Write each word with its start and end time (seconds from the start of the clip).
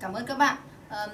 Cảm 0.00 0.12
ơn 0.12 0.26
các 0.26 0.38
bạn. 0.38 0.56
À, 0.88 1.06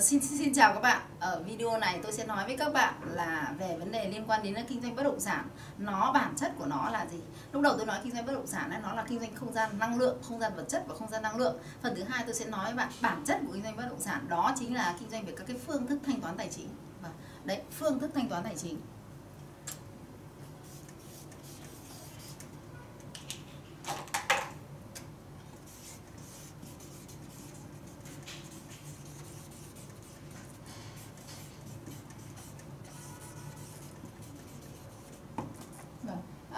xin, 0.00 0.20
xin 0.20 0.38
xin 0.38 0.54
chào 0.54 0.74
các 0.74 0.80
bạn. 0.80 1.02
Ở 1.20 1.42
video 1.46 1.78
này 1.78 2.00
tôi 2.02 2.12
sẽ 2.12 2.24
nói 2.24 2.44
với 2.46 2.56
các 2.56 2.72
bạn 2.72 2.94
là 3.04 3.54
về 3.58 3.76
vấn 3.78 3.92
đề 3.92 4.08
liên 4.08 4.24
quan 4.26 4.42
đến 4.42 4.54
kinh 4.68 4.82
doanh 4.82 4.96
bất 4.96 5.02
động 5.02 5.20
sản. 5.20 5.48
Nó 5.78 6.12
bản 6.12 6.34
chất 6.36 6.52
của 6.58 6.66
nó 6.66 6.90
là 6.90 7.06
gì? 7.06 7.20
Lúc 7.52 7.62
đầu 7.62 7.74
tôi 7.76 7.86
nói 7.86 7.98
kinh 8.04 8.12
doanh 8.12 8.26
bất 8.26 8.32
động 8.32 8.46
sản 8.46 8.70
ấy, 8.70 8.80
nó 8.82 8.92
là 8.92 9.04
kinh 9.08 9.20
doanh 9.20 9.34
không 9.34 9.52
gian 9.52 9.78
năng 9.78 9.98
lượng, 9.98 10.18
không 10.22 10.40
gian 10.40 10.52
vật 10.56 10.64
chất 10.68 10.84
và 10.88 10.94
không 10.94 11.08
gian 11.08 11.22
năng 11.22 11.36
lượng. 11.36 11.56
Phần 11.82 11.94
thứ 11.96 12.02
hai 12.02 12.24
tôi 12.24 12.34
sẽ 12.34 12.44
nói 12.44 12.64
với 12.64 12.74
bạn 12.74 12.88
bản 13.00 13.22
chất 13.26 13.38
của 13.46 13.52
kinh 13.52 13.62
doanh 13.62 13.76
bất 13.76 13.86
động 13.88 14.00
sản 14.00 14.26
đó 14.28 14.54
chính 14.58 14.74
là 14.74 14.94
kinh 15.00 15.10
doanh 15.10 15.24
về 15.24 15.34
các 15.36 15.44
cái 15.46 15.56
phương 15.66 15.86
thức 15.86 15.98
thanh 16.06 16.20
toán 16.20 16.36
tài 16.36 16.48
chính. 16.48 16.68
Và 17.02 17.08
đấy, 17.44 17.62
phương 17.78 17.98
thức 17.98 18.10
thanh 18.14 18.28
toán 18.28 18.42
tài 18.42 18.54
chính. 18.56 18.80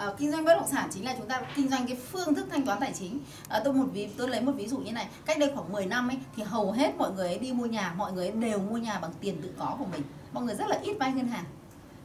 Uh, 0.07 0.17
kinh 0.17 0.31
doanh 0.31 0.45
bất 0.45 0.55
động 0.55 0.67
sản 0.71 0.89
chính 0.93 1.05
là 1.05 1.15
chúng 1.17 1.27
ta 1.27 1.41
kinh 1.55 1.69
doanh 1.69 1.87
cái 1.87 1.97
phương 2.11 2.35
thức 2.35 2.47
thanh 2.51 2.65
toán 2.65 2.79
tài 2.79 2.93
chính. 2.99 3.19
Uh, 3.57 3.63
tôi 3.63 3.73
một 3.73 3.85
ví 3.93 4.09
tôi 4.17 4.29
lấy 4.29 4.41
một 4.41 4.51
ví 4.55 4.67
dụ 4.67 4.77
như 4.77 4.91
này 4.91 5.07
cách 5.25 5.39
đây 5.39 5.51
khoảng 5.55 5.71
10 5.71 5.85
năm 5.85 6.07
ấy 6.07 6.17
thì 6.35 6.43
hầu 6.43 6.71
hết 6.71 6.95
mọi 6.97 7.11
người 7.11 7.27
ấy 7.27 7.39
đi 7.39 7.51
mua 7.51 7.65
nhà 7.65 7.93
mọi 7.97 8.11
người 8.11 8.27
ấy 8.27 8.35
đều 8.35 8.59
mua 8.59 8.77
nhà 8.77 8.99
bằng 8.99 9.11
tiền 9.19 9.41
tự 9.41 9.49
có 9.59 9.75
của 9.79 9.85
mình. 9.85 10.01
Mọi 10.31 10.43
người 10.43 10.55
rất 10.55 10.67
là 10.67 10.79
ít 10.83 10.93
vay 10.99 11.11
ngân 11.11 11.27
hàng. 11.27 11.45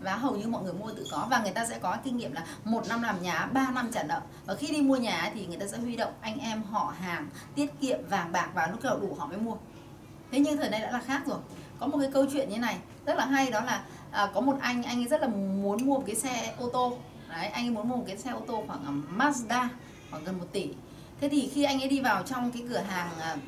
Và 0.01 0.17
hầu 0.17 0.37
như 0.37 0.47
mọi 0.47 0.63
người 0.63 0.73
mua 0.73 0.93
tự 0.93 1.07
có 1.13 1.27
và 1.31 1.41
người 1.43 1.53
ta 1.53 1.67
sẽ 1.67 1.79
có 1.79 1.97
kinh 2.05 2.17
nghiệm 2.17 2.33
là 2.33 2.45
một 2.65 2.89
năm 2.89 3.03
làm 3.03 3.23
nhà 3.23 3.49
3 3.53 3.71
năm 3.71 3.91
trả 3.93 4.03
nợ. 4.03 4.21
Và 4.47 4.55
khi 4.55 4.67
đi 4.67 4.83
mua 4.83 4.97
nhà 4.97 5.31
thì 5.35 5.47
người 5.47 5.57
ta 5.57 5.67
sẽ 5.67 5.79
huy 5.79 5.97
động 5.97 6.13
anh 6.21 6.39
em 6.39 6.63
họ 6.63 6.95
hàng 7.01 7.29
tiết 7.55 7.81
kiệm 7.81 7.99
vàng 8.09 8.33
bạc 8.33 8.51
và 8.55 8.67
lúc 8.67 8.85
nào 8.85 8.99
đủ 8.99 9.17
họ 9.19 9.27
mới 9.27 9.39
mua. 9.39 9.57
Thế 10.31 10.39
nhưng 10.41 10.57
thời 10.57 10.71
nay 10.71 10.81
đã 10.81 10.91
là 10.91 11.01
khác 11.01 11.23
rồi. 11.27 11.39
Có 11.79 11.87
một 11.87 11.99
cái 12.01 12.11
câu 12.13 12.27
chuyện 12.33 12.51
như 12.51 12.59
này 12.59 12.79
rất 13.07 13.17
là 13.17 13.27
hay 13.27 13.51
đó 13.51 13.61
là 13.61 13.85
à, 14.11 14.31
có 14.35 14.41
một 14.41 14.57
anh 14.61 14.83
anh 14.83 15.01
ấy 15.01 15.09
rất 15.09 15.21
là 15.21 15.29
muốn 15.29 15.87
mua 15.87 15.95
một 15.95 16.03
cái 16.07 16.17
xe 16.17 16.55
ô 16.59 16.71
tô 16.73 16.99
đấy 17.31 17.47
anh 17.47 17.65
ấy 17.67 17.71
muốn 17.71 17.89
mua 17.89 17.97
một 17.97 18.05
cái 18.07 18.19
xe 18.19 18.31
ô 18.31 18.41
tô 18.47 18.65
khoảng 18.67 18.85
à, 18.85 18.93
Mazda 19.19 19.69
khoảng 20.11 20.25
gần 20.25 20.39
1 20.39 20.45
tỷ. 20.53 20.69
Thế 21.21 21.29
thì 21.29 21.51
khi 21.55 21.63
anh 21.63 21.81
ấy 21.81 21.89
đi 21.89 22.01
vào 22.01 22.23
trong 22.23 22.53
cái 22.53 22.63
cửa 22.69 22.79
hàng 22.79 23.11
uh, 23.19 23.41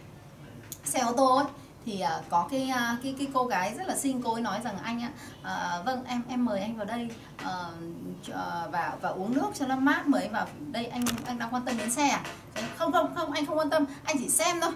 xe 0.85 1.01
ô 1.01 1.13
tô 1.13 1.37
ấy 1.37 1.47
thì 1.87 2.03
uh, 2.19 2.25
có 2.29 2.49
cái 2.51 2.71
uh, 2.71 3.03
cái 3.03 3.15
cái 3.19 3.29
cô 3.35 3.45
gái 3.45 3.75
rất 3.79 3.87
là 3.87 3.97
xinh 3.97 4.23
cô 4.23 4.33
ấy 4.33 4.43
nói 4.43 4.61
rằng 4.65 4.79
anh 4.83 5.03
ạ 5.03 5.11
uh, 5.41 5.87
vâng 5.87 6.05
em 6.05 6.23
em 6.29 6.45
mời 6.45 6.61
anh 6.61 6.77
vào 6.77 6.87
đây 6.87 7.09
uh, 7.43 8.33
và 8.73 8.97
và 9.01 9.09
uống 9.09 9.35
nước 9.35 9.51
cho 9.55 9.67
nó 9.67 9.77
mát 9.77 10.07
mời 10.07 10.23
anh 10.23 10.33
vào 10.33 10.47
đây 10.71 10.87
anh 10.87 11.05
anh 11.27 11.39
đang 11.39 11.55
quan 11.55 11.65
tâm 11.65 11.77
đến 11.79 11.91
xe 11.91 12.09
à? 12.09 12.23
Không 12.77 12.93
không 12.93 13.15
không 13.15 13.33
anh 13.33 13.47
không 13.47 13.59
quan 13.59 13.71
tâm 13.71 13.85
anh 14.05 14.17
chỉ 14.19 14.29
xem 14.29 14.61
thôi 14.61 14.73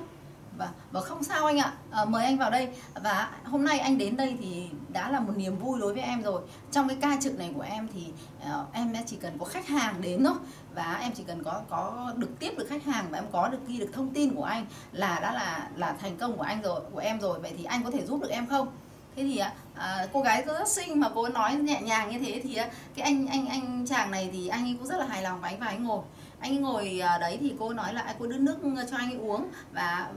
và 0.58 0.68
và 0.92 1.00
không 1.00 1.24
sao 1.24 1.46
anh 1.46 1.58
ạ. 1.58 1.72
À, 1.90 2.04
mời 2.04 2.24
anh 2.24 2.38
vào 2.38 2.50
đây. 2.50 2.68
Và 2.94 3.30
hôm 3.44 3.64
nay 3.64 3.78
anh 3.78 3.98
đến 3.98 4.16
đây 4.16 4.36
thì 4.40 4.68
đã 4.88 5.10
là 5.10 5.20
một 5.20 5.32
niềm 5.36 5.58
vui 5.58 5.80
đối 5.80 5.94
với 5.94 6.02
em 6.02 6.22
rồi. 6.22 6.42
Trong 6.72 6.88
cái 6.88 6.96
ca 7.00 7.16
trực 7.20 7.38
này 7.38 7.52
của 7.54 7.62
em 7.62 7.88
thì 7.94 8.06
uh, 8.42 8.72
em 8.72 8.92
chỉ 9.06 9.16
cần 9.16 9.38
có 9.38 9.44
khách 9.44 9.68
hàng 9.68 10.00
đến 10.00 10.24
thôi. 10.24 10.34
Và 10.74 10.98
em 11.02 11.12
chỉ 11.12 11.24
cần 11.26 11.42
có 11.42 11.60
có 11.68 12.12
được 12.16 12.30
tiếp 12.38 12.52
được 12.58 12.66
khách 12.68 12.84
hàng 12.84 13.06
và 13.10 13.18
em 13.18 13.26
có 13.32 13.48
được 13.48 13.66
ghi 13.66 13.78
được 13.78 13.90
thông 13.92 14.14
tin 14.14 14.34
của 14.34 14.44
anh 14.44 14.66
là 14.92 15.20
đã 15.20 15.32
là 15.32 15.68
là 15.76 15.96
thành 16.00 16.16
công 16.16 16.36
của 16.36 16.42
anh 16.42 16.62
rồi 16.62 16.80
của 16.92 16.98
em 16.98 17.20
rồi. 17.20 17.40
Vậy 17.40 17.52
thì 17.58 17.64
anh 17.64 17.82
có 17.84 17.90
thể 17.90 18.06
giúp 18.06 18.20
được 18.20 18.30
em 18.30 18.46
không? 18.46 18.68
Thế 19.16 19.22
thì 19.22 19.42
à, 19.74 20.06
cô 20.12 20.20
gái 20.20 20.42
rất 20.46 20.68
xinh 20.68 21.00
mà 21.00 21.08
cô 21.14 21.28
nói 21.28 21.54
nhẹ 21.54 21.80
nhàng 21.80 22.10
như 22.10 22.18
thế 22.18 22.40
thì 22.44 22.54
cái 22.94 23.04
anh 23.04 23.26
anh 23.26 23.46
anh 23.46 23.86
chàng 23.88 24.10
này 24.10 24.30
thì 24.32 24.48
anh 24.48 24.64
ấy 24.64 24.76
cũng 24.78 24.86
rất 24.86 24.98
là 24.98 25.06
hài 25.06 25.22
lòng 25.22 25.40
và 25.40 25.48
anh 25.48 25.60
vào 25.60 25.68
anh 25.68 25.84
ngồi 25.84 26.02
anh 26.46 26.62
ngồi 26.62 27.00
à, 27.00 27.18
đấy 27.18 27.38
thì 27.40 27.54
cô 27.58 27.72
nói 27.72 27.94
là 27.94 28.14
cô 28.18 28.26
đưa 28.26 28.38
nước 28.38 28.56
cho 28.90 28.96
anh 28.96 29.10
ấy 29.10 29.18
uống. 29.18 29.48
Và 29.72 30.10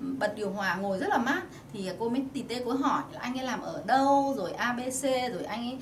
bật 0.00 0.32
điều 0.36 0.50
hòa 0.50 0.76
ngồi 0.76 0.98
rất 0.98 1.08
là 1.08 1.18
mát. 1.18 1.42
Thì 1.72 1.88
à, 1.88 1.94
cô 1.98 2.08
mới 2.08 2.22
tì 2.32 2.42
tê 2.42 2.62
cô 2.64 2.72
hỏi 2.72 3.02
là 3.12 3.20
anh 3.20 3.38
ấy 3.38 3.46
làm 3.46 3.60
ở 3.60 3.82
đâu? 3.86 4.34
Rồi 4.36 4.52
abc 4.52 5.02
rồi 5.02 5.44
anh 5.44 5.70
ấy 5.70 5.78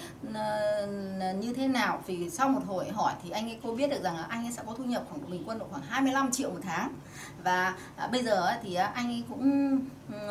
như 1.34 1.53
thế 1.53 1.69
nào? 1.69 2.03
Vì 2.06 2.31
sau 2.31 2.49
một 2.49 2.60
hồi 2.66 2.88
hỏi 2.88 3.12
thì 3.22 3.31
anh 3.31 3.49
ấy, 3.49 3.59
cô 3.62 3.75
biết 3.75 3.91
được 3.91 4.03
rằng 4.03 4.16
là 4.16 4.27
anh 4.28 4.47
ấy 4.47 4.53
sẽ 4.53 4.62
có 4.66 4.75
thu 4.78 4.84
nhập 4.84 5.05
khoảng, 5.10 5.31
bình 5.31 5.43
quân 5.47 5.59
độ 5.59 5.66
khoảng 5.71 5.82
25 5.82 6.31
triệu 6.31 6.50
một 6.50 6.61
tháng. 6.62 6.93
Và 7.44 7.75
à, 7.97 8.06
bây 8.06 8.22
giờ 8.22 8.53
thì 8.62 8.75
anh 8.75 9.06
ấy 9.06 9.22
cũng 9.28 9.78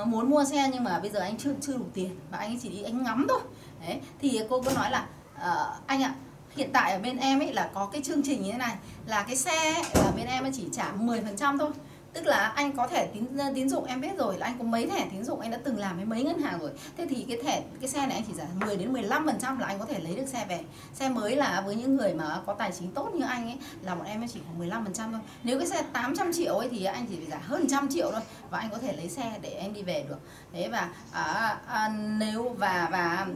muốn 0.05 0.29
mua 0.29 0.45
xe 0.45 0.69
nhưng 0.73 0.83
mà 0.83 0.99
bây 0.99 1.09
giờ 1.09 1.19
anh 1.19 1.37
chưa 1.37 1.53
chưa 1.61 1.77
đủ 1.77 1.85
tiền. 1.93 2.15
Và 2.31 2.37
anh 2.37 2.49
ấy 2.49 2.59
chỉ 2.61 2.69
đi 2.69 2.83
anh 2.83 3.03
ngắm 3.03 3.25
thôi. 3.29 3.41
Đấy, 3.87 4.01
thì 4.21 4.41
cô 4.49 4.61
có 4.61 4.71
nói 4.75 4.91
là 4.91 5.07
ờ, 5.39 5.75
anh 5.87 6.03
ạ 6.03 6.15
hiện 6.55 6.69
tại 6.73 6.91
ở 6.91 6.99
bên 6.99 7.17
em 7.17 7.39
ấy 7.39 7.53
là 7.53 7.69
có 7.73 7.89
cái 7.93 8.01
chương 8.01 8.21
trình 8.23 8.43
như 8.43 8.51
thế 8.51 8.57
này 8.57 8.75
là 9.05 9.23
cái 9.23 9.35
xe 9.35 9.83
ở 9.93 10.11
bên 10.15 10.25
em 10.27 10.51
chỉ 10.53 10.65
trả 10.73 10.93
10% 10.93 11.57
thôi. 11.57 11.71
Tức 12.13 12.25
là 12.25 12.47
anh 12.47 12.71
có 12.71 12.87
thẻ 12.87 13.07
tín 13.13 13.37
ờ, 13.37 13.51
tín 13.55 13.69
dụng 13.69 13.85
em 13.85 14.01
biết 14.01 14.17
rồi 14.17 14.37
là 14.37 14.45
anh 14.45 14.57
có 14.57 14.63
mấy 14.63 14.87
thẻ 14.87 15.07
tín 15.11 15.23
dụng 15.23 15.39
anh 15.39 15.51
đã 15.51 15.59
từng 15.63 15.79
làm 15.79 15.95
với 15.95 16.05
mấy 16.05 16.23
ngân 16.23 16.39
hàng 16.39 16.59
rồi. 16.59 16.71
Thế 16.97 17.07
thì 17.09 17.25
cái 17.27 17.37
thẻ 17.43 17.63
cái 17.81 17.89
xe 17.89 18.07
này 18.07 18.11
anh 18.11 18.23
chỉ 18.27 18.33
trả 18.37 18.65
10 18.65 18.77
đến 18.77 18.93
15 18.93 19.25
phần 19.25 19.39
trăm 19.41 19.59
là 19.59 19.67
anh 19.67 19.79
có 19.79 19.85
thể 19.85 19.99
lấy 19.99 20.15
được 20.15 20.25
xe 20.25 20.45
về. 20.49 20.59
Xe 20.93 21.09
mới 21.09 21.35
là 21.35 21.61
với 21.65 21.75
những 21.75 21.95
người 21.95 22.13
mà 22.13 22.41
có 22.45 22.53
tài 22.53 22.71
chính 22.79 22.91
tốt 22.91 23.11
như 23.13 23.25
anh 23.25 23.45
ấy 23.45 23.57
là 23.81 23.95
bọn 23.95 24.07
em 24.07 24.27
chỉ 24.33 24.39
khoảng 24.45 24.59
15 24.59 24.85
phần 24.85 24.93
trăm 24.93 25.11
thôi. 25.11 25.21
Nếu 25.43 25.59
cái 25.59 25.67
xe 25.67 25.83
800 25.93 26.33
triệu 26.33 26.55
ấy 26.55 26.69
thì 26.71 26.83
anh 26.83 27.05
chỉ 27.09 27.15
phải 27.15 27.27
trả 27.31 27.37
hơn 27.47 27.67
trăm 27.69 27.87
triệu 27.89 28.11
thôi 28.11 28.21
và 28.49 28.59
anh 28.59 28.69
có 28.69 28.77
thể 28.77 28.93
lấy 28.93 29.09
xe 29.09 29.39
để 29.41 29.53
anh 29.53 29.73
đi 29.73 29.81
về 29.81 30.05
được. 30.09 30.19
Thế 30.53 30.69
và 30.71 30.89
à, 31.11 31.57
à, 31.67 31.89
nếu 32.19 32.55
và 32.57 32.89
và 32.91 33.27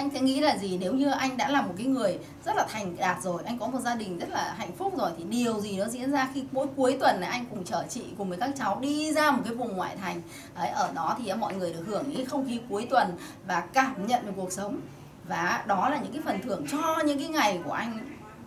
anh 0.00 0.10
sẽ 0.10 0.20
nghĩ 0.20 0.40
là 0.40 0.56
gì? 0.56 0.78
Nếu 0.80 0.94
như 0.94 1.10
anh 1.10 1.36
đã 1.36 1.48
là 1.48 1.62
một 1.62 1.74
cái 1.76 1.86
người 1.86 2.18
rất 2.44 2.56
là 2.56 2.66
thành 2.68 2.96
đạt 2.96 3.22
rồi, 3.22 3.42
anh 3.46 3.58
có 3.58 3.66
một 3.66 3.80
gia 3.80 3.94
đình 3.94 4.18
rất 4.18 4.28
là 4.30 4.54
hạnh 4.58 4.72
phúc 4.78 4.94
rồi, 4.98 5.10
thì 5.18 5.24
điều 5.24 5.60
gì 5.60 5.76
nó 5.76 5.88
diễn 5.88 6.10
ra 6.10 6.28
khi 6.34 6.44
mỗi 6.52 6.66
cuối 6.76 6.96
tuần 7.00 7.20
này 7.20 7.30
anh 7.30 7.44
cùng 7.50 7.64
chở 7.64 7.84
chị 7.88 8.04
cùng 8.18 8.28
với 8.28 8.38
các 8.38 8.50
cháu 8.58 8.78
đi 8.80 9.12
ra 9.12 9.30
một 9.30 9.42
cái 9.44 9.54
vùng 9.54 9.76
ngoại 9.76 9.96
thành? 9.96 10.22
Đấy, 10.54 10.68
ở 10.68 10.92
đó 10.94 11.16
thì 11.18 11.32
mọi 11.32 11.54
người 11.54 11.72
được 11.72 11.84
hưởng 11.86 12.02
những 12.06 12.16
cái 12.16 12.24
không 12.24 12.46
khí 12.46 12.60
cuối 12.68 12.86
tuần 12.90 13.16
và 13.46 13.60
cảm 13.60 14.06
nhận 14.06 14.26
được 14.26 14.32
cuộc 14.36 14.52
sống. 14.52 14.80
Và 15.28 15.64
đó 15.66 15.88
là 15.88 15.98
những 16.02 16.12
cái 16.12 16.22
phần 16.24 16.42
thưởng 16.42 16.66
cho 16.70 17.02
những 17.06 17.18
cái 17.18 17.28
ngày 17.28 17.60
của 17.64 17.72
anh 17.72 17.98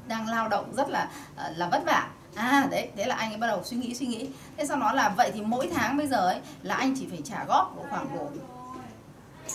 đang 0.08 0.28
lao 0.28 0.48
động 0.48 0.74
rất 0.78 0.90
là 0.90 1.10
ờ, 1.36 1.54
là 1.56 1.70
vất 1.70 1.84
vả. 1.86 2.08
À 2.36 2.68
đấy, 2.72 2.90
thế 2.96 3.06
là 3.06 3.16
anh 3.16 3.32
ấy 3.32 3.38
bắt 3.38 3.48
đầu 3.48 3.62
suy 3.64 3.78
nghĩ 3.78 3.94
suy 3.94 4.06
nghĩ. 4.06 4.28
Thế 4.58 4.66
sau 4.66 4.78
đó 4.78 4.94
là 4.94 5.10
vậy 5.10 5.32
thì 5.34 5.42
mỗi 5.42 5.70
tháng 5.76 5.98
bây 5.98 6.08
giờ 6.08 6.28
ấy 6.28 6.40
là 6.64 6.76
anh 6.76 6.96
chỉ 7.00 7.08
phải 7.10 7.20
trả 7.24 7.46
góp 7.46 7.76
khoảng 7.90 8.16
độ 8.16 8.28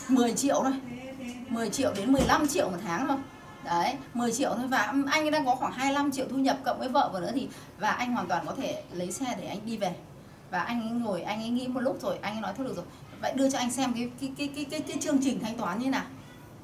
10 0.08 0.32
triệu 0.32 0.60
thôi. 0.62 0.72
10 1.48 1.70
triệu 1.70 1.92
đến 1.96 2.12
15 2.12 2.48
triệu 2.48 2.70
một 2.70 2.78
tháng 2.86 3.08
thôi. 3.08 3.16
Đấy 3.64 3.94
10 4.14 4.32
triệu 4.32 4.54
thôi 4.56 4.66
và 4.68 4.94
anh 5.10 5.24
ấy 5.24 5.30
đang 5.30 5.46
có 5.46 5.54
khoảng 5.54 5.72
25 5.72 6.12
triệu 6.12 6.26
thu 6.30 6.36
nhập 6.36 6.58
cộng 6.64 6.78
với 6.78 6.88
vợ 6.88 7.10
vào 7.12 7.22
nữa 7.22 7.30
thì 7.34 7.48
và 7.78 7.90
anh 7.90 8.12
hoàn 8.12 8.26
toàn 8.26 8.46
có 8.46 8.54
thể 8.54 8.82
lấy 8.92 9.12
xe 9.12 9.36
để 9.40 9.46
anh 9.46 9.58
đi 9.66 9.76
về. 9.76 9.94
Và 10.50 10.60
anh 10.60 10.82
ấy 10.82 10.90
ngồi 10.90 11.22
anh 11.22 11.40
ấy 11.40 11.48
nghĩ 11.48 11.68
một 11.68 11.80
lúc 11.80 11.98
rồi 12.02 12.18
anh 12.22 12.34
ấy 12.34 12.40
nói 12.40 12.52
thôi 12.56 12.66
được 12.66 12.76
rồi. 12.76 12.84
Vậy 13.20 13.32
đưa 13.34 13.50
cho 13.50 13.58
anh 13.58 13.70
xem 13.70 13.92
cái 13.94 14.10
cái 14.20 14.32
cái 14.38 14.50
cái 14.54 14.64
cái, 14.70 14.80
cái 14.80 14.96
chương 15.00 15.18
trình 15.22 15.40
thanh 15.40 15.56
toán 15.56 15.78
như 15.78 15.90
nào. 15.90 16.04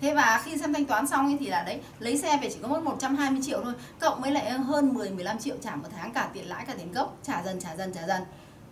Thế 0.00 0.14
và 0.14 0.42
khi 0.44 0.58
xem 0.58 0.72
thanh 0.72 0.84
toán 0.84 1.06
xong 1.06 1.36
thì 1.40 1.46
là 1.46 1.62
đấy 1.62 1.80
lấy 1.98 2.18
xe 2.18 2.38
về 2.42 2.50
chỉ 2.50 2.58
có 2.62 2.68
mất 2.68 2.82
120 2.82 3.40
triệu 3.44 3.60
thôi 3.64 3.74
cộng 4.00 4.20
với 4.20 4.30
lại 4.30 4.50
hơn 4.50 4.94
10 4.94 5.10
15 5.10 5.38
triệu 5.38 5.56
trả 5.62 5.74
một 5.74 5.88
tháng 5.96 6.12
cả 6.12 6.28
tiền 6.32 6.48
lãi 6.48 6.64
cả 6.66 6.74
tiền 6.78 6.92
gốc. 6.92 7.16
Trả 7.22 7.42
dần 7.42 7.60
trả 7.60 7.76
dần 7.76 7.92
trả 7.94 8.06
dần. 8.06 8.22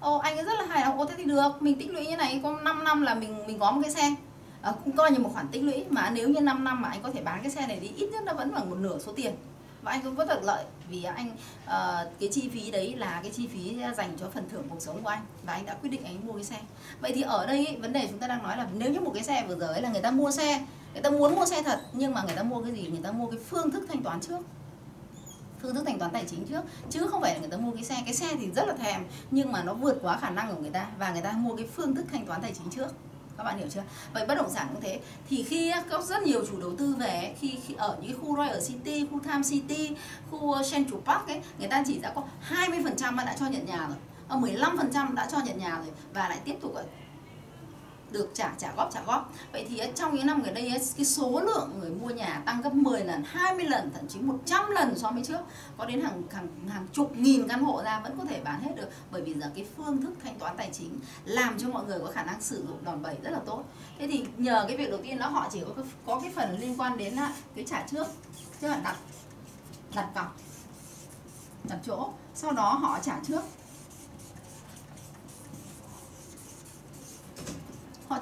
Ồ 0.01 0.19
anh 0.19 0.37
ấy 0.37 0.45
rất 0.45 0.59
là 0.59 0.67
hài 0.67 0.85
lòng. 0.85 0.99
Ô 0.99 1.05
thế 1.05 1.15
thì 1.17 1.25
được 1.25 1.51
mình 1.61 1.79
tích 1.79 1.91
lũy 1.91 2.07
như 2.07 2.17
này 2.17 2.41
có 2.43 2.61
5 2.63 2.85
năm 2.85 3.03
là 3.03 3.15
mình 3.15 3.47
mình 3.47 3.59
có 3.59 3.71
một 3.71 3.81
cái 3.83 3.93
xe. 3.93 4.15
Ờ, 4.62 4.75
cũng 4.84 4.97
coi 4.97 5.11
như 5.11 5.19
một 5.19 5.31
khoản 5.33 5.49
tích 5.49 5.62
lũy. 5.62 5.84
Mà 5.91 6.11
nếu 6.11 6.28
như 6.28 6.41
5 6.41 6.65
năm 6.65 6.83
mà 6.83 6.89
anh 6.89 7.03
có 7.03 7.11
thể 7.11 7.23
bán 7.23 7.43
cái 7.43 7.50
xe 7.50 7.67
này 7.67 7.81
đi 7.81 7.89
ít 7.97 8.09
nhất 8.12 8.23
nó 8.25 8.34
vẫn 8.34 8.55
bằng 8.55 8.71
một 8.71 8.77
nửa 8.77 8.99
số 8.99 9.12
tiền. 9.12 9.34
Và 9.83 9.93
anh 9.93 10.03
cũng 10.03 10.15
rất 10.15 10.28
được 10.28 10.43
lợi 10.43 10.65
vì 10.91 11.05
anh 11.05 11.31
uh, 11.65 12.21
cái 12.21 12.28
chi 12.33 12.49
phí 12.49 12.71
đấy 12.71 12.95
là 12.97 13.21
cái 13.23 13.31
chi 13.31 13.47
phí 13.47 13.77
dành 13.97 14.17
cho 14.21 14.27
phần 14.34 14.49
thưởng 14.49 14.65
cuộc 14.69 14.81
sống 14.81 15.03
của 15.03 15.09
anh. 15.09 15.23
Và 15.47 15.53
anh 15.53 15.67
đã 15.67 15.75
quyết 15.75 15.91
định 15.91 16.05
anh 16.05 16.27
mua 16.27 16.33
cái 16.33 16.45
xe. 16.45 16.61
Vậy 17.00 17.12
thì 17.15 17.23
ở 17.23 17.47
đây 17.47 17.78
vấn 17.81 17.93
đề 17.93 18.06
chúng 18.11 18.19
ta 18.19 18.27
đang 18.27 18.43
nói 18.43 18.56
là 18.56 18.67
nếu 18.75 18.93
như 18.93 19.00
một 19.00 19.11
cái 19.15 19.25
xe 19.25 19.45
vừa 19.49 19.59
rồi 19.59 19.81
là 19.81 19.89
người 19.89 20.03
ta 20.03 20.11
mua 20.11 20.31
xe 20.31 20.61
người 20.93 21.03
ta 21.03 21.11
muốn 21.11 21.34
mua 21.34 21.47
xe 21.47 21.62
thật 21.62 21.81
nhưng 21.93 22.15
mà 22.15 22.23
người 22.23 22.37
ta 22.37 22.43
mua 22.43 22.62
cái 22.62 22.73
gì? 22.73 22.89
Người 22.91 23.00
ta 23.03 23.12
mua 23.12 23.27
cái 23.27 23.39
phương 23.39 23.71
thức 23.71 23.84
thanh 23.89 24.03
toán 24.03 24.21
trước. 24.21 24.39
Phương 25.62 25.75
thức 25.75 25.84
thanh 25.87 25.99
toán 25.99 26.11
tài 26.12 26.25
chính 26.31 26.47
trước. 26.47 26.62
Chứ 26.91 27.06
không 27.06 27.21
phải 27.21 27.34
là 27.34 27.41
người 27.41 27.50
ta 27.50 27.56
mua 27.56 27.71
cái 27.73 27.84
xe. 27.84 28.03
Cái 28.05 28.15
xe 28.15 28.37
thì 28.41 28.50
rất 28.50 28.69
là 28.69 28.75
thèm 28.75 29.05
nhưng 29.31 29.53
mà 29.53 29.62
nó 29.62 29.75
vượt 29.75 29.99
quá 30.03 30.19
khả 30.19 30.31
năng 30.31 30.55
của 30.55 30.61
người 30.61 30.71
ta. 30.71 30.87
Và 30.99 31.12
người 31.12 31.23
ta 31.23 31.32
mua 31.32 31.56
cái 31.56 31.67
phương 31.67 31.94
thức 31.94 32.06
thanh 32.12 32.26
toán 32.26 32.43
tài 32.43 32.53
chính 32.55 32.70
trước 32.70 32.88
các 33.38 33.44
bạn 33.44 33.58
hiểu 33.58 33.69
chưa? 33.70 33.82
Vậy 34.12 34.26
bất 34.26 34.34
động 34.34 34.50
sản 34.50 34.69
cũng 34.73 34.82
thế. 34.82 35.00
Thì 35.29 35.43
khi 35.43 35.73
có 35.90 36.02
rất 36.02 36.23
nhiều 36.23 36.44
chủ 36.50 36.61
đầu 36.61 36.76
tư 36.79 36.94
về 36.99 37.34
khi, 37.40 37.58
khi 37.67 37.75
ở 37.75 37.99
những 38.02 38.20
khu 38.20 38.37
Royal 38.37 38.61
City 38.69 39.06
khu 39.11 39.20
Tham 39.25 39.43
City 39.43 39.90
khu 40.31 40.56
Central 40.73 41.00
Park 41.05 41.26
ấy 41.26 41.40
người 41.58 41.69
ta 41.69 41.82
chỉ 41.87 41.99
đã 41.99 42.12
có 42.14 42.23
20 42.40 42.81
phần 42.84 42.96
trăm 42.96 43.17
đã 43.17 43.37
cho 43.40 43.46
nhận 43.46 43.67
nhà 43.67 43.87
rồi. 43.88 43.96
Ờ, 44.29 44.37
15 44.37 44.76
phần 44.76 44.90
trăm 44.93 45.14
đã 45.14 45.29
cho 45.32 45.38
nhận 45.44 45.58
nhà 45.58 45.79
rồi 45.79 45.94
và 46.14 46.29
lại 46.29 46.38
tiếp 46.44 46.55
tục 46.61 46.75
được 48.12 48.31
trả 48.35 48.53
trả 48.59 48.73
góp 48.76 48.91
trả 48.93 49.03
góp. 49.03 49.32
Vậy 49.53 49.67
thì 49.69 49.81
trong 49.94 50.14
những 50.14 50.26
năm 50.26 50.43
gần 50.43 50.55
đây 50.55 50.70
cái 50.97 51.05
số 51.05 51.41
lượng 51.41 51.70
người 51.81 51.91
mua 51.91 52.11
nhà 52.11 52.43
tăng 52.47 52.62
gấp 52.62 52.75
10 52.75 53.05
lần 53.05 53.23
20 53.26 53.64
lần, 53.64 53.91
thậm 53.94 54.09
chí 54.09 54.20
100 54.20 54.70
lần 54.70 54.99
so 54.99 55.11
với 55.11 55.25
trước. 55.25 55.41
Có 55.79 55.85
đến 55.85 56.00
hàng 56.00 56.23
hàng 56.31 56.49
hàng 56.69 56.87
chục 56.93 57.17
nghìn 57.17 57.49
căn 57.49 57.62
hộ 57.62 57.82
ra 57.85 58.00
vẫn 58.00 58.19
có 58.19 58.25
thể 58.25 58.41
bán 58.44 58.62
hết 58.62 58.70
được. 58.76 58.88
Bởi 59.11 59.23
vì 59.23 59.35
giờ 59.35 59.50
cái 59.55 59.67
phương 59.76 60.03
thức 60.03 60.14
thanh 60.25 60.38
toán 60.38 60.56
tài 60.56 60.70
chính 60.73 61.00
làm 61.25 61.59
cho 61.59 61.69
mọi 61.69 61.85
người 61.85 61.99
có 61.99 62.11
khả 62.11 62.25
năng 62.25 62.41
sử 62.41 62.67
dụng 62.69 62.85
đòn 62.85 63.03
bẩy 63.03 63.17
rất 63.23 63.31
là 63.31 63.41
tốt. 63.47 63.64
Thế 63.99 64.06
thì 64.06 64.25
nhờ 64.37 64.64
cái 64.69 64.76
việc 64.76 64.91
đầu 64.91 65.00
tiên 65.03 65.19
đó, 65.19 65.29
họ 65.29 65.49
chỉ 65.53 65.61
có 65.76 65.82
có 66.06 66.20
cái 66.20 66.32
phần 66.35 66.59
liên 66.61 66.81
quan 66.81 66.99
đến 66.99 67.17
à, 67.17 67.32
cái 67.56 67.64
trả 67.69 67.87
trước, 67.91 68.06
tức 68.61 68.69
là 68.69 68.81
đặt 68.85 68.97
đặt 69.94 70.09
cọc, 70.14 70.37
đặt 71.64 71.79
chỗ. 71.87 72.11
Sau 72.35 72.53
đó 72.53 72.73
họ 72.73 72.99
trả 73.03 73.19
trước. 73.26 73.43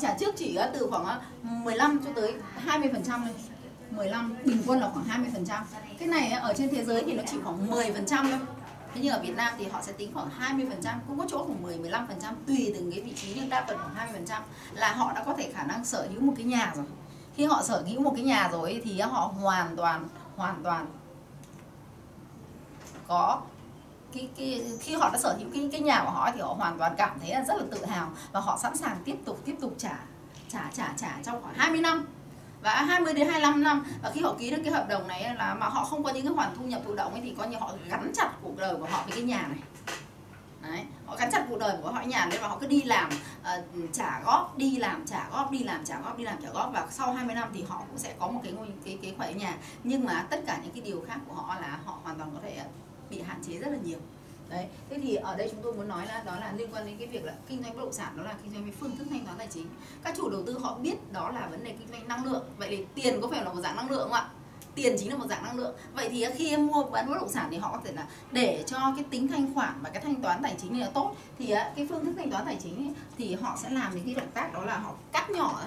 Trả 0.00 0.14
trước 0.14 0.34
chỉ 0.36 0.58
từ 0.72 0.86
khoảng 0.90 1.06
à, 1.06 1.20
15 1.42 2.00
cho 2.04 2.10
tới 2.16 2.34
20 2.56 2.90
phần 2.92 3.02
trăm 3.04 3.24
15 3.90 4.36
bình 4.44 4.62
quân 4.66 4.80
là 4.80 4.90
khoảng 4.92 5.04
20 5.04 5.30
phần 5.32 5.46
trăm. 5.46 5.64
Cái 5.98 6.08
này 6.08 6.30
à, 6.30 6.40
ở 6.40 6.54
trên 6.56 6.68
thế 6.70 6.84
giới 6.84 7.02
thì 7.06 7.12
nó 7.12 7.22
chỉ 7.30 7.36
khoảng 7.44 7.70
10 7.70 7.92
phần 7.92 8.06
trăm 8.06 8.30
thôi. 8.30 8.40
Thế 8.94 9.00
nhưng 9.04 9.12
ở 9.12 9.20
Việt 9.22 9.36
Nam 9.36 9.54
thì 9.58 9.66
họ 9.66 9.82
sẽ 9.82 9.92
tính 9.92 10.10
khoảng 10.14 10.30
20 10.30 10.66
phần 10.68 10.82
trăm, 10.82 11.00
cũng 11.08 11.18
có 11.18 11.24
chỗ 11.28 11.44
khoảng 11.44 11.62
10 11.62 11.78
15 11.78 12.06
phần 12.06 12.16
trăm, 12.22 12.34
tùy 12.46 12.72
từng 12.74 12.90
cái 12.92 13.00
vị 13.00 13.12
trí, 13.12 13.32
nhưng 13.34 13.48
đa 13.48 13.64
phần 13.68 13.76
khoảng 13.78 13.94
20 13.94 14.14
phần 14.14 14.26
trăm 14.26 14.42
là 14.74 14.92
họ 14.92 15.12
đã 15.12 15.22
có 15.24 15.34
thể 15.38 15.52
khả 15.54 15.62
năng 15.62 15.84
sở 15.84 16.08
hữu 16.12 16.20
một 16.20 16.32
cái 16.36 16.44
nhà 16.44 16.72
rồi. 16.76 16.84
Khi 17.34 17.44
họ 17.44 17.62
sở 17.62 17.82
hữu 17.86 18.00
một 18.00 18.12
cái 18.16 18.24
nhà 18.24 18.48
rồi 18.52 18.80
thì 18.84 19.00
họ 19.00 19.32
hoàn 19.40 19.76
toàn 19.76 20.08
hoàn 20.36 20.62
toàn 20.62 20.86
có 23.08 23.40
cái, 24.14 24.28
cái, 24.36 24.62
khi 24.80 24.94
họ 24.94 25.10
đã 25.12 25.18
sở 25.18 25.36
hữu 25.38 25.48
cái 25.54 25.68
cái 25.72 25.80
nhà 25.80 26.02
của 26.04 26.10
họ 26.10 26.30
thì 26.34 26.40
họ 26.40 26.54
hoàn 26.58 26.78
toàn 26.78 26.94
cảm 26.96 27.18
thấy 27.20 27.30
là 27.30 27.44
rất 27.44 27.54
là 27.56 27.64
tự 27.70 27.84
hào 27.84 28.10
và 28.32 28.40
họ 28.40 28.58
sẵn 28.62 28.76
sàng 28.76 28.96
tiếp 29.04 29.16
tục 29.24 29.40
tiếp 29.44 29.54
tục 29.60 29.74
trả 29.78 29.98
trả 30.48 30.70
trả 30.74 30.92
trả 30.96 31.18
trong 31.24 31.42
khoảng 31.42 31.54
20 31.54 31.80
năm. 31.80 32.06
Và 32.62 32.72
20 32.72 33.14
đến 33.14 33.28
25 33.28 33.62
năm. 33.62 33.84
Và 34.02 34.10
khi 34.14 34.20
họ 34.20 34.34
ký 34.38 34.50
được 34.50 34.60
cái 34.64 34.72
hợp 34.72 34.86
đồng 34.88 35.08
này 35.08 35.34
là 35.34 35.54
mà 35.54 35.66
họ 35.66 35.84
không 35.84 36.04
có 36.04 36.10
những 36.10 36.26
cái 36.26 36.34
khoản 36.34 36.50
thu 36.56 36.64
nhập 36.64 36.82
thụ 36.86 36.94
động 36.94 37.12
ấy 37.12 37.20
thì 37.24 37.34
coi 37.38 37.48
như 37.48 37.56
họ 37.56 37.72
gắn 37.88 38.12
chặt 38.14 38.30
cuộc 38.42 38.56
đời 38.58 38.76
của 38.76 38.86
họ 38.90 39.02
với 39.02 39.12
cái 39.12 39.22
nhà 39.22 39.42
này. 39.48 39.58
Đấy, 40.62 40.84
họ 41.06 41.16
gắn 41.16 41.30
chặt 41.32 41.46
cuộc 41.48 41.58
đời 41.58 41.76
của 41.82 41.92
họ 41.92 42.02
nhà 42.02 42.26
nên 42.30 42.40
mà 42.40 42.48
họ 42.48 42.58
cứ 42.60 42.66
đi 42.66 42.82
làm 42.82 43.10
uh, 43.40 43.92
trả 43.92 44.20
góp 44.24 44.58
đi 44.58 44.76
làm 44.76 45.06
trả 45.06 45.28
góp 45.32 45.50
đi 45.50 45.58
làm 45.58 45.84
trả 45.84 46.00
góp 46.00 46.18
đi 46.18 46.24
làm 46.24 46.42
trả 46.42 46.50
góp. 46.50 46.72
Và 46.72 46.86
sau 46.90 47.12
20 47.12 47.34
năm 47.34 47.48
thì 47.54 47.64
họ 47.68 47.82
cũng 47.88 47.98
sẽ 47.98 48.14
có 48.18 48.28
một 48.28 48.40
cái 48.42 48.52
ngôi 48.52 48.66
cái 48.84 48.98
cái 49.02 49.14
khoản 49.16 49.38
nhà. 49.38 49.54
Nhưng 49.84 50.04
mà 50.04 50.26
tất 50.30 50.40
cả 50.46 50.58
những 50.62 50.72
cái 50.72 50.82
điều 50.82 51.04
khác 51.08 51.18
của 51.28 51.34
họ 51.34 51.56
là 51.60 51.78
họ 51.84 51.98
hoàn 52.04 52.18
toàn 52.18 52.30
có 52.34 52.40
thể 52.42 52.64
bị 53.10 53.20
hạn 53.20 53.42
chế 53.46 53.58
rất 53.58 53.68
là 53.70 53.78
nhiều. 53.84 53.98
Đấy 54.48 54.66
thế 54.90 54.98
thì 55.02 55.14
ở 55.14 55.36
đây 55.36 55.48
chúng 55.50 55.62
tôi 55.62 55.72
muốn 55.72 55.88
nói 55.88 56.06
là 56.06 56.22
đó 56.26 56.36
là 56.40 56.52
liên 56.52 56.74
quan 56.74 56.86
đến 56.86 56.96
cái 56.98 57.06
việc 57.06 57.24
là 57.24 57.32
kinh 57.48 57.62
doanh 57.62 57.76
bất 57.76 57.82
động 57.82 57.92
sản 57.92 58.16
đó 58.16 58.22
là 58.22 58.34
kinh 58.42 58.52
doanh 58.52 58.62
với 58.62 58.72
phương 58.80 58.96
thức 58.96 59.06
thanh 59.10 59.24
toán 59.24 59.38
tài 59.38 59.46
chính. 59.46 59.66
Các 60.04 60.14
chủ 60.16 60.30
đầu 60.30 60.42
tư 60.46 60.58
họ 60.58 60.78
biết 60.78 61.12
đó 61.12 61.30
là 61.30 61.46
vấn 61.50 61.64
đề 61.64 61.70
kinh 61.78 61.88
doanh 61.90 62.08
năng 62.08 62.24
lượng. 62.24 62.44
Vậy 62.58 62.68
thì 62.70 62.84
tiền 62.94 63.20
có 63.20 63.28
phải 63.28 63.44
là 63.44 63.52
một 63.52 63.60
dạng 63.60 63.76
năng 63.76 63.90
lượng 63.90 64.02
không 64.02 64.12
ạ? 64.12 64.28
Tiền 64.74 64.96
chính 64.98 65.10
là 65.10 65.16
một 65.16 65.26
dạng 65.28 65.42
năng 65.42 65.56
lượng. 65.56 65.74
Vậy 65.94 66.08
thì 66.08 66.26
khi 66.34 66.50
em 66.50 66.66
mua 66.66 66.84
bán 66.84 67.08
bất 67.08 67.14
động 67.14 67.28
sản 67.28 67.48
thì 67.50 67.56
họ 67.56 67.72
có 67.72 67.80
thể 67.84 67.92
là 67.92 68.06
để 68.30 68.64
cho 68.66 68.78
cái 68.96 69.04
tính 69.10 69.28
thanh 69.28 69.54
khoản 69.54 69.80
và 69.82 69.90
cái 69.90 70.02
thanh 70.02 70.22
toán 70.22 70.42
tài 70.42 70.54
chính 70.62 70.72
này 70.72 70.80
là 70.80 70.90
tốt. 70.94 71.16
Thì 71.38 71.50
à, 71.50 71.72
cái 71.76 71.86
phương 71.90 72.04
thức 72.04 72.12
thanh 72.16 72.30
toán 72.30 72.44
tài 72.46 72.56
chính 72.62 72.94
thì 73.18 73.34
họ 73.34 73.58
sẽ 73.62 73.70
làm 73.70 73.94
những 73.94 74.04
cái 74.04 74.14
động 74.14 74.30
tác 74.34 74.52
đó 74.52 74.64
là 74.64 74.78
họ 74.78 74.94
cắt 75.12 75.30
nhỏ 75.30 75.62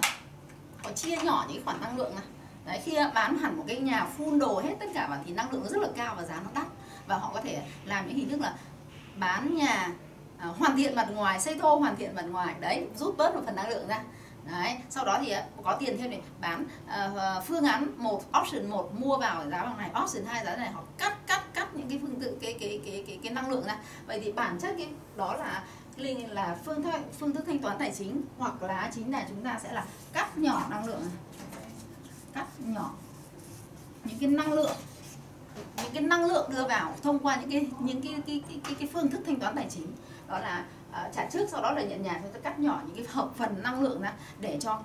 họ 0.83 0.91
chia 0.91 1.17
nhỏ 1.17 1.45
những 1.49 1.65
khoản 1.65 1.81
năng 1.81 1.97
lượng 1.97 2.15
này. 2.15 2.23
Đấy, 2.65 2.81
khi 2.83 2.97
bán 3.13 3.37
hẳn 3.37 3.57
một 3.57 3.63
cái 3.67 3.77
nhà 3.79 4.07
full 4.17 4.39
đồ 4.39 4.61
hết 4.61 4.75
tất 4.79 4.85
cả 4.93 5.07
và 5.09 5.19
thì 5.25 5.33
năng 5.33 5.51
lượng 5.51 5.61
nó 5.63 5.69
rất 5.69 5.81
là 5.81 5.87
cao 5.95 6.15
và 6.17 6.23
giá 6.23 6.41
nó 6.43 6.49
đắt 6.53 6.67
và 7.07 7.17
họ 7.17 7.31
có 7.33 7.41
thể 7.41 7.61
làm 7.85 8.07
những 8.07 8.17
hình 8.17 8.29
thức 8.29 8.41
là 8.41 8.55
bán 9.15 9.55
nhà 9.55 9.91
à, 10.37 10.47
hoàn 10.47 10.77
thiện 10.77 10.95
mặt 10.95 11.07
ngoài 11.11 11.41
xây 11.41 11.55
thô 11.59 11.75
hoàn 11.75 11.95
thiện 11.95 12.15
mặt 12.15 12.25
ngoài. 12.29 12.55
Đấy 12.59 12.87
rút 12.95 13.17
bớt 13.17 13.35
một 13.35 13.41
phần 13.45 13.55
năng 13.55 13.69
lượng 13.69 13.87
ra. 13.87 14.03
Đấy 14.51 14.77
sau 14.89 15.05
đó 15.05 15.19
thì 15.21 15.31
à, 15.31 15.45
có 15.63 15.77
tiền 15.79 15.97
thêm 15.97 16.11
để 16.11 16.21
bán 16.39 16.65
à, 16.87 17.11
à, 17.17 17.39
phương 17.39 17.63
án 17.63 17.87
một 17.97 18.23
option 18.41 18.69
một 18.69 18.91
mua 18.99 19.17
vào 19.17 19.49
giá 19.49 19.63
bằng 19.63 19.77
này. 19.77 19.89
Option 20.03 20.25
hai 20.25 20.45
giá 20.45 20.55
này 20.55 20.71
họ 20.71 20.83
cắt 20.97 21.27
cắt 21.27 21.43
cắt 21.53 21.75
những 21.75 21.89
cái 21.89 21.99
phương 22.01 22.19
tự 22.21 22.37
cái 22.41 22.57
cái 22.59 22.81
cái 22.85 23.03
cái 23.07 23.19
cái 23.23 23.33
năng 23.33 23.49
lượng 23.49 23.65
ra. 23.65 23.77
Vậy 24.07 24.19
thì 24.23 24.31
bản 24.31 24.59
chất 24.59 24.75
cái 24.77 24.89
đó 25.15 25.35
là 25.35 25.63
là 26.29 26.57
phương 26.65 26.83
thức 26.83 26.91
phương 27.19 27.33
thức 27.33 27.43
thanh 27.47 27.59
toán 27.59 27.77
tài 27.79 27.91
chính 27.97 28.21
hoặc 28.37 28.63
là 28.63 28.91
chính 28.95 29.11
là 29.11 29.25
chúng 29.29 29.43
ta 29.43 29.59
sẽ 29.63 29.71
là 29.71 29.85
cắt 30.13 30.37
nhỏ 30.37 30.67
năng 30.69 30.85
lượng 30.85 30.99
này. 30.99 31.09
cắt 32.33 32.45
nhỏ 32.59 32.93
những 34.03 34.19
cái 34.19 34.29
năng 34.29 34.53
lượng 34.53 34.75
những 35.77 35.91
cái 35.93 36.03
năng 36.03 36.25
lượng 36.25 36.49
đưa 36.51 36.67
vào 36.67 36.93
thông 37.03 37.19
qua 37.19 37.35
những 37.41 37.51
cái 37.51 37.67
những 37.79 38.01
cái 38.01 38.13
cái 38.27 38.43
cái 38.47 38.59
cái, 38.63 38.75
cái 38.79 38.89
phương 38.93 39.09
thức 39.09 39.21
thanh 39.25 39.39
toán 39.39 39.55
tài 39.55 39.67
chính. 39.69 39.87
Đó 40.27 40.39
là 40.39 40.65
uh, 40.89 41.13
trả 41.15 41.25
trước 41.25 41.49
sau 41.51 41.61
đó 41.61 41.71
là 41.71 41.81
nhận 41.81 42.03
nhà 42.03 42.19
chúng 42.23 42.31
ta 42.31 42.39
cắt 42.39 42.59
nhỏ 42.59 42.81
những 42.85 42.95
cái 42.95 43.05
hợp 43.09 43.29
phần 43.37 43.63
năng 43.63 43.83
lượng 43.83 44.01
ra 44.01 44.13
để 44.39 44.57
cho 44.61 44.79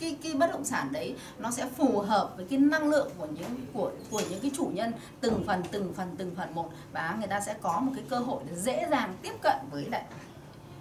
cái 0.00 0.16
cái 0.22 0.34
bất 0.34 0.50
động 0.52 0.64
sản 0.64 0.88
đấy 0.92 1.16
nó 1.38 1.50
sẽ 1.50 1.68
phù 1.76 2.00
hợp 2.00 2.32
với 2.36 2.46
cái 2.50 2.58
năng 2.58 2.90
lượng 2.90 3.10
của 3.18 3.26
những 3.26 3.66
của 3.72 3.90
của 4.10 4.22
những 4.30 4.40
cái 4.40 4.50
chủ 4.54 4.70
nhân 4.74 4.92
từng 5.20 5.44
phần 5.46 5.62
từng 5.70 5.94
phần 5.94 6.14
từng 6.18 6.34
phần 6.36 6.54
một. 6.54 6.70
Và 6.92 7.16
người 7.18 7.28
ta 7.28 7.40
sẽ 7.40 7.54
có 7.62 7.80
một 7.80 7.92
cái 7.94 8.04
cơ 8.08 8.18
hội 8.18 8.42
để 8.50 8.56
dễ 8.56 8.86
dàng 8.90 9.14
tiếp 9.22 9.32
cận 9.42 9.56
với 9.70 9.84
lại 9.84 10.04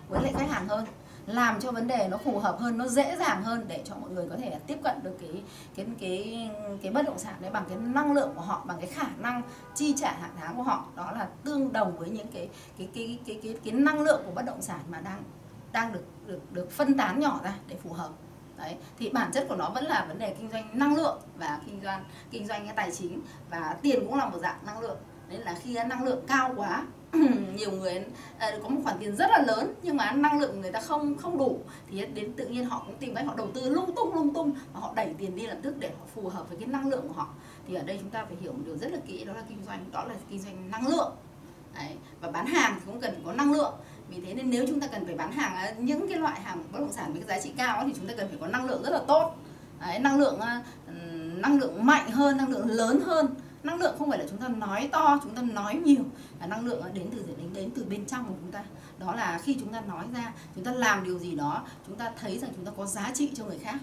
với 0.10 0.24
lại 0.24 0.34
khách 0.38 0.50
hàng 0.50 0.68
hơn 0.68 0.86
làm 1.32 1.60
cho 1.60 1.72
vấn 1.72 1.88
đề 1.88 2.08
nó 2.12 2.18
phù 2.18 2.40
hợp 2.40 2.58
hơn 2.60 2.78
nó 2.78 2.88
dễ 2.88 3.18
dàng 3.20 3.44
hơn 3.44 3.66
để 3.68 3.82
cho 3.86 3.96
mọi 3.96 4.10
người 4.10 4.28
có 4.30 4.36
thể 4.36 4.60
tiếp 4.68 4.78
cận 4.84 5.04
được 5.04 5.18
cái 5.22 5.44
cái 5.76 5.86
cái 6.00 6.50
cái 6.82 6.92
bất 6.92 7.06
động 7.06 7.20
sản 7.20 7.36
đấy 7.40 7.52
bằng 7.52 7.66
cái 7.70 7.78
năng 7.78 8.14
lượng 8.14 8.32
của 8.36 8.42
họ 8.42 8.64
bằng 8.66 8.78
cái 8.80 8.88
khả 8.88 9.08
năng 9.18 9.42
chi 9.76 9.96
trả 9.98 10.12
hàng 10.12 10.32
tháng 10.40 10.56
của 10.56 10.64
họ. 10.64 10.86
Đó 10.96 11.12
là 11.12 11.28
tương 11.44 11.74
đồng 11.74 11.98
với 11.98 12.10
những 12.10 12.28
cái 12.34 12.50
cái 12.78 12.90
cái 12.94 13.20
cái 13.26 13.40
cái 13.44 13.56
cái, 13.64 13.74
năng 13.74 14.00
lượng 14.00 14.22
của 14.26 14.32
bất 14.32 14.46
động 14.46 14.62
sản 14.62 14.80
mà 14.90 15.02
đang 15.02 15.24
đang 15.72 15.94
được 15.94 16.04
được 16.26 16.52
được 16.52 16.72
phân 16.72 16.98
tán 16.98 17.20
nhỏ 17.20 17.40
ra 17.44 17.54
để 17.68 17.76
phù 17.84 17.94
hợp. 17.94 18.10
Đấy 18.58 18.76
thì 19.00 19.10
bản 19.10 19.32
chất 19.34 19.46
của 19.50 19.56
nó 19.56 19.70
vẫn 19.70 19.86
là 19.86 20.06
vấn 20.08 20.20
đề 20.20 20.36
kinh 20.40 20.50
doanh 20.52 20.80
năng 20.80 20.96
lượng 20.96 21.22
và 21.38 21.60
kinh 21.66 21.82
doanh 21.84 22.04
kinh 22.32 22.48
doanh 22.48 22.66
cái 22.66 22.76
tài 22.76 22.92
chính 22.92 23.22
và 23.50 23.76
tiền 23.82 24.00
cũng 24.06 24.16
là 24.16 24.30
một 24.30 24.38
dạng 24.42 24.66
năng 24.66 24.80
lượng. 24.80 24.98
Nên 25.30 25.42
là 25.42 25.56
khi 25.62 25.78
năng 25.90 26.04
lượng 26.04 26.24
cao 26.28 26.54
quá 26.56 26.86
nhiều 27.56 27.72
người 27.72 28.06
à, 28.38 28.52
có 28.64 28.70
một 28.70 28.82
khoản 28.84 28.98
tiền 29.00 29.16
rất 29.16 29.30
là 29.30 29.44
lớn 29.48 29.74
nhưng 29.84 29.98
mà 29.98 30.12
năng 30.12 30.40
lượng 30.40 30.52
của 30.52 30.62
người 30.62 30.72
ta 30.72 30.80
không 30.80 31.18
không 31.18 31.38
đủ. 31.38 31.60
Thì 31.92 32.06
đến 32.06 32.34
tự 32.34 32.48
nhiên 32.48 32.66
họ 32.66 32.84
cũng 32.86 32.98
tìm 32.98 33.16
cách 33.16 33.26
họ 33.28 33.34
đầu 33.38 33.48
tư 33.54 33.70
lung 33.70 33.96
tung 33.96 34.14
lung 34.14 34.34
tung 34.34 34.52
và 34.74 34.80
họ 34.80 34.94
đẩy 34.96 35.14
tiền 35.18 35.36
đi 35.36 35.48
lập 35.48 35.58
tức 35.62 35.76
để 35.80 35.90
họ 36.00 36.06
phù 36.16 36.30
hợp 36.30 36.50
với 36.50 36.58
cái 36.58 36.68
năng 36.68 36.90
lượng 36.90 37.08
của 37.08 37.14
họ. 37.14 37.30
Thì 37.68 37.76
ở 37.76 37.84
đây 37.84 37.98
chúng 38.02 38.10
ta 38.10 38.26
phải 38.26 38.38
hiểu 38.42 38.52
một 38.52 38.62
điều 38.66 38.78
rất 38.78 38.92
là 38.92 38.98
kỹ 39.08 39.26
đó 39.26 39.34
là 39.34 39.44
kinh 39.50 39.64
doanh 39.66 39.86
đó 39.92 40.04
là 40.04 40.16
kinh 40.30 40.40
doanh 40.40 40.72
năng 40.72 40.88
lượng. 40.88 41.12
Đấy. 41.76 41.96
và 42.22 42.32
bán 42.32 42.46
hàng 42.46 42.74
thì 42.76 42.82
cũng 42.86 43.02
cần 43.02 43.24
có 43.26 43.34
năng 43.34 43.54
lượng. 43.54 43.74
Vì 44.10 44.22
thế 44.26 44.34
nên 44.34 44.50
nếu 44.50 44.66
chúng 44.68 44.80
ta 44.80 44.88
cần 44.88 45.06
phải 45.06 45.16
bán 45.16 45.32
hàng 45.32 45.56
à, 45.56 45.74
những 45.78 46.08
cái 46.08 46.18
loại 46.18 46.42
hàng 46.42 46.64
bất 46.72 46.80
động 46.80 46.92
sản 46.92 47.14
với 47.14 47.22
cái 47.22 47.38
giá 47.38 47.44
trị 47.44 47.52
cao 47.58 47.84
thì 47.88 47.94
chúng 47.98 48.08
ta 48.08 48.14
cần 48.18 48.28
phải 48.28 48.38
có 48.42 48.48
năng 48.48 48.66
lượng 48.66 48.84
rất 48.84 48.90
là 48.90 49.00
tốt. 49.08 49.36
Đấy, 49.80 50.00
năng 50.00 50.20
lượng 50.20 50.40
à, 50.40 50.64
năng 51.36 51.60
lượng 51.60 51.86
mạnh 51.86 52.12
hơn 52.12 52.38
năng 52.38 52.50
lượng 52.50 52.68
lớn 52.68 53.00
hơn 53.06 53.36
năng 53.64 53.80
lượng 53.80 53.96
không 54.00 54.10
phải 54.10 54.20
là 54.20 54.26
chúng 54.30 54.38
ta 54.38 54.48
nói 54.48 54.90
to 54.92 55.20
chúng 55.24 55.36
ta 55.36 55.42
nói 55.42 55.76
nhiều. 55.76 56.04
Là 56.40 56.48
năng 56.48 56.66
lượng 56.66 56.84
đến 56.94 57.08
từ 57.12 57.26
đến 57.38 57.54
đến 57.54 57.70
từ 57.76 57.86
bên 57.90 58.06
trong 58.06 58.26
của 58.26 58.36
chúng 58.42 58.52
ta. 58.52 58.64
Đó 59.00 59.16
là 59.16 59.40
khi 59.44 59.58
chúng 59.60 59.74
ta 59.74 59.82
nói 59.82 60.06
ra 60.14 60.34
chúng 60.56 60.64
ta 60.64 60.72
làm 60.72 61.04
điều 61.04 61.20
gì 61.20 61.36
đó 61.36 61.64
chúng 61.88 61.96
ta 61.96 62.12
thấy 62.20 62.40
rằng 62.40 62.52
chúng 62.56 62.66
ta 62.66 62.72
có 62.78 62.86
giá 62.86 63.12
trị 63.14 63.32
cho 63.34 63.46
người 63.46 63.60
khác. 63.60 63.80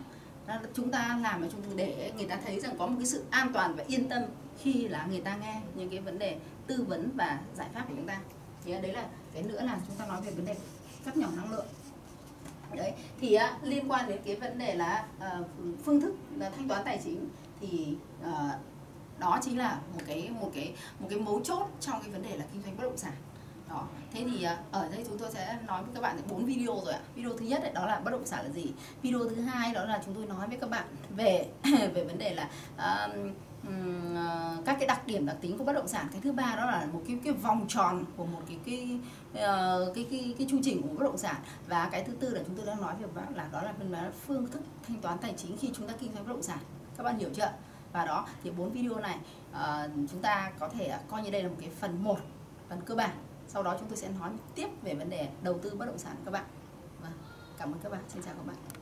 Chúng 0.75 0.91
ta 0.91 1.19
làm 1.23 1.49
để 1.77 2.13
người 2.17 2.27
ta 2.27 2.39
thấy 2.45 2.61
rằng 2.61 2.79
có 2.79 2.87
một 2.87 2.95
cái 2.99 3.07
sự 3.07 3.25
an 3.31 3.53
toàn 3.53 3.77
và 3.77 3.85
yên 3.87 4.09
tâm 4.09 4.23
khi 4.59 4.89
là 4.89 5.07
người 5.07 5.21
ta 5.21 5.37
nghe 5.37 5.61
những 5.75 5.91
cái 5.91 6.01
vấn 6.01 6.19
đề 6.19 6.39
tư 6.67 6.85
vấn 6.89 7.11
và 7.17 7.41
giải 7.57 7.69
pháp 7.75 7.85
của 7.89 7.95
chúng 7.97 8.07
ta. 8.07 8.19
Thì 8.65 8.73
đấy 8.73 8.93
là 8.93 9.07
cái 9.35 9.43
nữa 9.43 9.63
là 9.63 9.79
chúng 9.87 9.97
ta 9.97 10.07
nói 10.07 10.21
về 10.21 10.31
vấn 10.31 10.45
đề 10.45 10.57
cắt 11.05 11.17
nhỏ 11.17 11.29
năng 11.37 11.51
lượng. 11.51 11.67
Đấy 12.77 12.93
thì 13.21 13.35
à, 13.35 13.59
liên 13.63 13.91
quan 13.91 14.09
đến 14.09 14.21
cái 14.25 14.37
vấn 14.37 14.59
đề 14.59 14.75
là 14.75 15.07
uh, 15.41 15.47
phương 15.85 16.01
thức 16.01 16.15
là 16.37 16.51
thanh 16.51 16.69
toán 16.69 16.85
tài 16.85 17.01
chính 17.05 17.29
thì 17.61 17.97
uh, 18.23 18.29
đó 19.19 19.39
chính 19.43 19.59
là 19.59 19.79
một 19.95 20.01
cái 20.07 20.31
một 20.41 20.51
cái 20.55 20.73
một 21.01 21.07
cái 21.11 21.19
mấu 21.19 21.41
chốt 21.45 21.67
trong 21.81 22.01
cái 22.01 22.11
vấn 22.11 22.23
đề 22.23 22.37
là 22.37 22.45
kinh 22.53 22.63
doanh 22.63 22.77
bất 22.77 22.83
động 22.83 22.97
sản. 22.97 23.13
Đó. 23.69 23.87
Thế 24.13 24.25
thì 24.25 24.43
à, 24.43 24.59
ở 24.73 24.89
đây 24.89 25.05
chúng 25.09 25.19
tôi 25.19 25.31
sẽ 25.35 25.59
nói 25.67 25.83
với 25.83 25.95
các 25.95 26.01
bạn 26.01 26.19
bốn 26.31 26.45
video 26.45 26.81
rồi 26.85 26.95
ạ. 26.95 27.01
Video 27.15 27.33
thứ 27.39 27.47
nhất 27.47 27.63
ấy, 27.63 27.73
đó 27.73 27.87
là 27.87 28.01
bất 28.01 28.11
động 28.11 28.27
sản 28.27 28.45
là 28.45 28.51
gì? 28.51 28.73
Video 29.03 29.29
thứ 29.29 29.41
hai 29.41 29.73
đó 29.73 29.85
là 29.85 30.03
chúng 30.05 30.15
tôi 30.15 30.27
nói 30.27 30.49
với 30.49 30.57
các 30.57 30.71
bạn 30.71 30.85
về 31.17 31.49
về 31.95 32.05
vấn 32.05 32.19
đề 32.19 32.35
là 32.35 32.49
uh, 32.75 33.35
các 34.65 34.77
cái 34.79 34.87
đặc 34.87 35.07
điểm 35.07 35.27
đặc 35.27 35.37
tính 35.41 35.59
của 35.59 35.65
bất 35.65 35.73
động 35.73 35.89
sản. 35.89 36.07
Cái 36.13 36.21
thứ 36.21 36.33
ba 36.33 36.55
đó 36.57 36.67
là 36.67 36.87
một 36.93 37.03
cái 37.09 37.19
cái 37.25 37.33
vòng 37.33 37.65
tròn 37.69 38.05
của 38.17 38.27
một 38.27 38.43
cái 38.49 38.59
cái 38.65 38.99
uh, 39.33 39.95
cái 39.95 40.07
cái 40.11 40.35
cái 40.39 40.47
chu 40.51 40.59
trình 40.63 40.83
của 40.83 40.89
bất 40.89 41.05
động 41.05 41.19
sản. 41.19 41.37
Và 41.69 41.89
cái 41.93 42.05
thứ 42.05 42.13
tư 42.13 42.29
là 42.31 42.41
chúng 42.47 42.57
tôi 42.57 42.67
đang 42.67 42.81
nói 42.81 42.95
về 43.01 43.07
bạn 43.15 43.35
là 43.35 43.49
đó 43.53 43.63
là 43.91 44.11
phương 44.27 44.47
thức 44.47 44.63
thanh 44.87 45.01
toán 45.01 45.19
tài 45.19 45.35
chính 45.37 45.57
khi 45.57 45.71
chúng 45.75 45.89
ta 45.89 45.95
kinh 46.01 46.13
doanh 46.13 46.27
bất 46.27 46.33
động 46.33 46.43
sản. 46.43 46.59
Các 46.97 47.03
bạn 47.05 47.19
hiểu 47.19 47.31
chưa? 47.35 47.53
Và 47.99 48.05
đó. 48.05 48.27
Thì 48.43 48.51
bốn 48.51 48.73
video 48.73 48.99
này 48.99 49.19
uh, 49.53 49.91
chúng 50.11 50.23
ta 50.23 50.53
có 50.59 50.69
thể 50.69 50.99
coi 51.09 51.23
như 51.23 51.31
đây 51.31 51.43
là 51.43 51.49
một 51.49 51.57
cái 51.61 51.71
phần 51.81 52.05
một 52.05 52.19
phần 52.69 52.81
cơ 52.81 52.95
bản. 52.95 53.11
Sau 53.49 53.63
đó 53.63 53.77
chúng 53.79 53.89
tôi 53.89 53.97
sẽ 53.97 54.09
nói 54.09 54.31
tiếp 54.55 54.69
về 54.83 54.95
vấn 54.95 55.11
đề 55.11 55.29
đầu 55.43 55.59
tư 55.63 55.75
bất 55.79 55.87
động 55.87 55.99
sản 55.99 56.17
các 56.25 56.31
bạn. 56.31 56.45
Vâng 57.03 57.13
cảm 57.59 57.73
ơn 57.73 57.79
các 57.83 57.93
bạn. 57.93 58.03
Xin 58.09 58.23
chào 58.23 58.35
các 58.35 58.47
bạn. 58.47 58.78